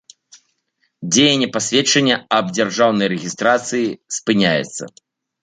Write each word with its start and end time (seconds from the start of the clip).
Дзеянне 1.15 1.49
пасведчання 1.57 2.15
аб 2.39 2.45
дзяржаўнай 2.57 3.07
рэгiстрацыi 3.15 3.87
спыняецца. 4.19 4.83